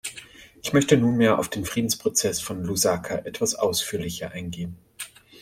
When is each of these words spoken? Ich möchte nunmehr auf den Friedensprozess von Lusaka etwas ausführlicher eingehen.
Ich 0.63 0.73
möchte 0.73 0.97
nunmehr 0.97 1.37
auf 1.37 1.47
den 1.47 1.63
Friedensprozess 1.63 2.41
von 2.41 2.63
Lusaka 2.63 3.17
etwas 3.19 3.53
ausführlicher 3.53 4.31
eingehen. 4.31 4.77